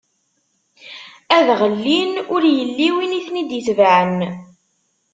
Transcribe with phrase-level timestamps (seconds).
[1.37, 4.19] Ad ɣellin ur illi win i ten-id-itebɛen.